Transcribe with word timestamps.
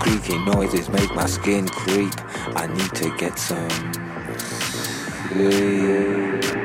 Creaky 0.00 0.38
noises 0.44 0.88
make 0.90 1.14
my 1.14 1.26
skin 1.26 1.66
creep. 1.68 2.12
I 2.56 2.66
need 2.66 2.94
to 2.96 3.16
get 3.16 3.38
some 3.38 3.92
sleep. 5.30 6.59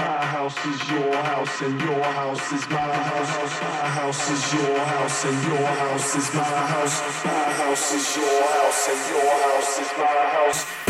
house 0.40 0.66
is 0.66 0.90
your 0.90 1.16
house 1.16 1.62
and 1.62 1.80
your 1.80 2.02
house 2.02 2.52
is 2.52 2.68
my 2.70 2.78
house. 2.78 3.60
My 3.60 3.88
house 3.98 4.30
is 4.30 4.54
your 4.54 4.78
house 4.78 5.24
and 5.24 5.44
your 5.44 5.66
house 5.66 6.16
is 6.16 6.34
my 6.34 6.42
house. 6.42 7.24
My 7.24 7.30
house 7.30 7.94
is 7.94 8.16
your 8.16 8.42
house 8.42 8.88
and 8.88 9.00
your 9.14 9.30
house 9.30 9.78
is 9.78 9.90
my 9.98 10.04
house. 10.04 10.89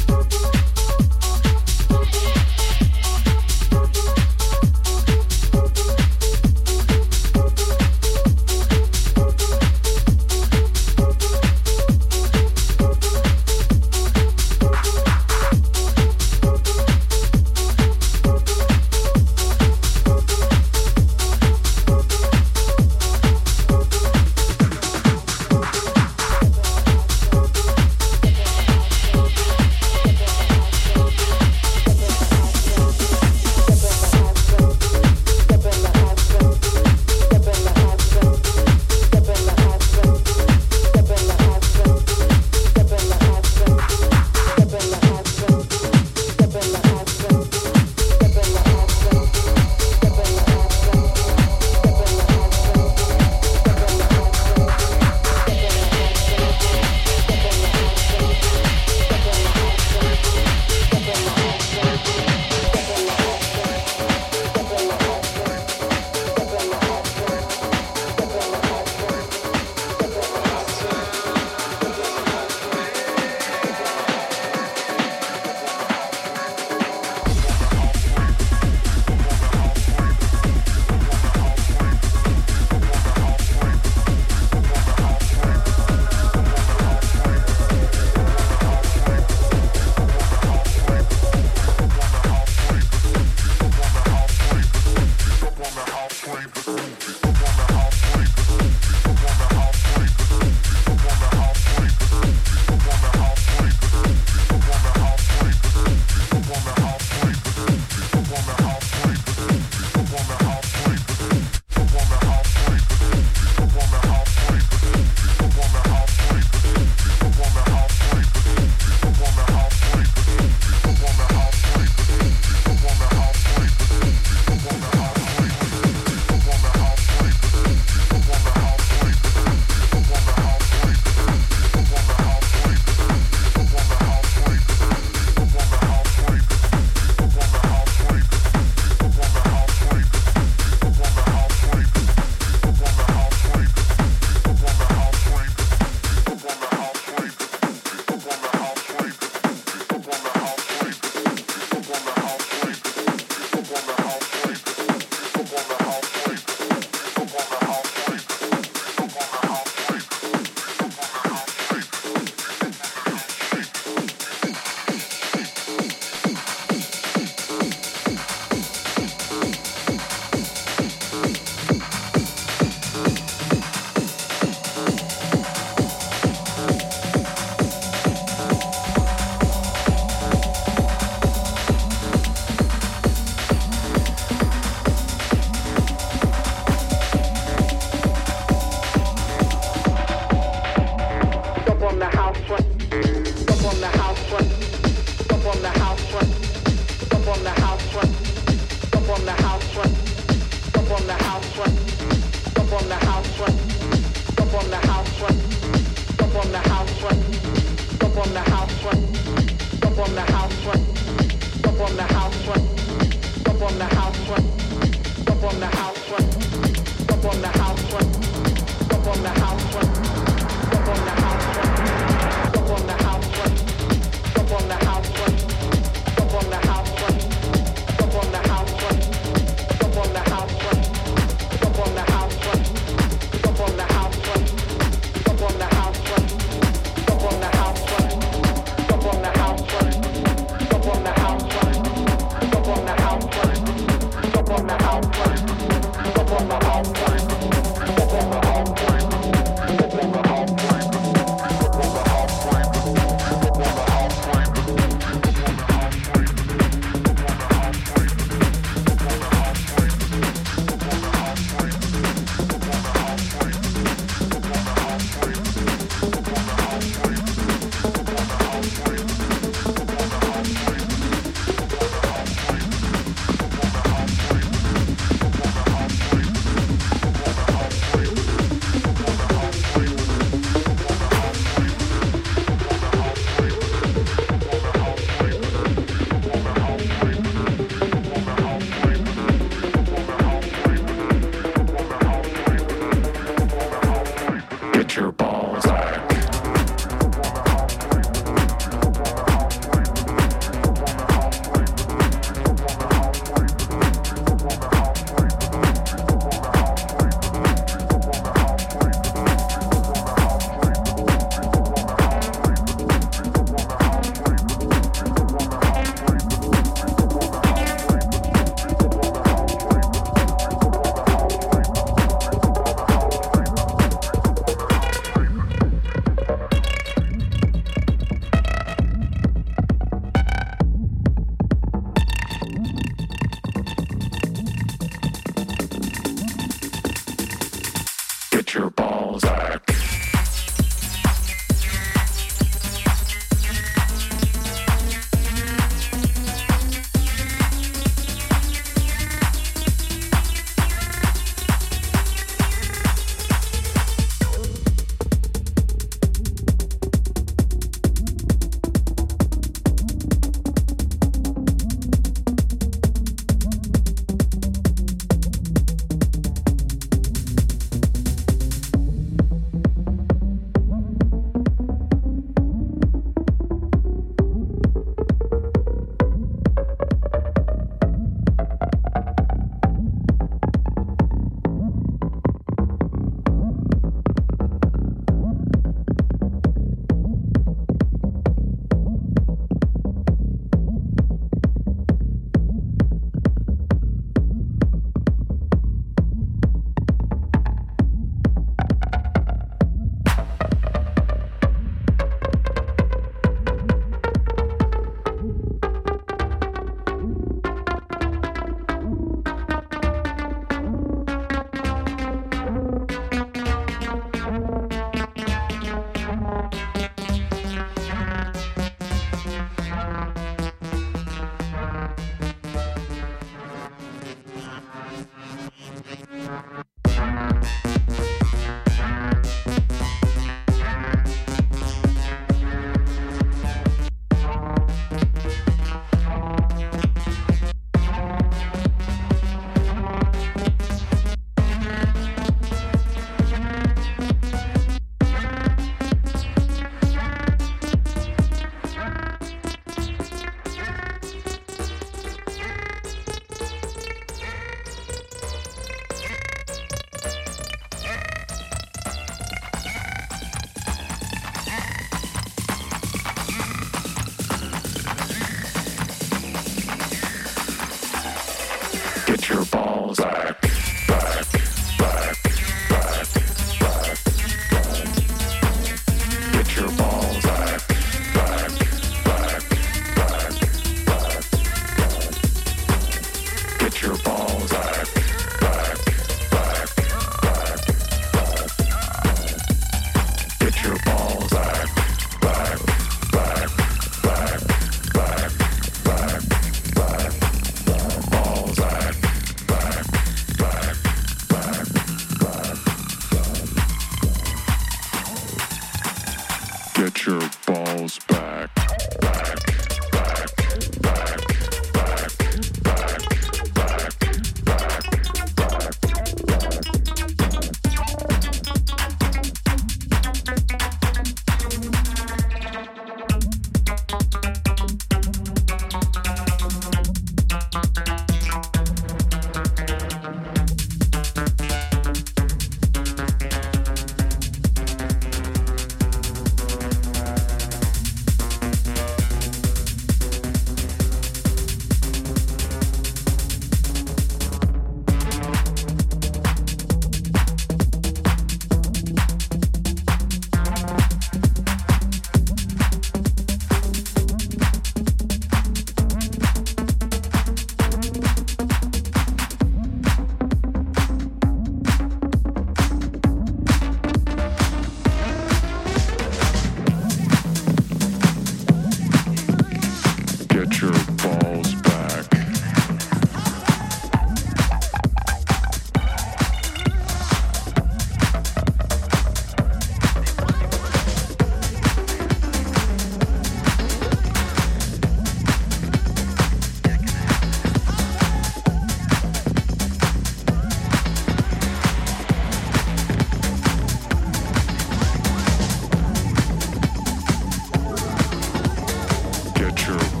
get 599.41 599.67
your 599.67 600.00